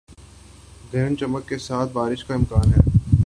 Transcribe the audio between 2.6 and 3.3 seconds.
ہے